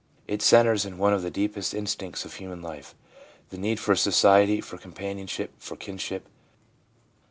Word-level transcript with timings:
It 0.27 0.41
centres 0.41 0.83
in 0.83 0.97
one 0.97 1.13
of 1.13 1.21
the 1.21 1.29
deepest 1.29 1.75
instincts 1.75 2.25
of 2.25 2.33
human 2.33 2.59
life, 2.63 2.95
the 3.51 3.57
need 3.59 3.79
for 3.79 3.95
society, 3.95 4.59
for 4.59 4.79
com 4.79 4.93
panionship, 4.93 5.49
for 5.59 5.75
kinship. 5.75 6.27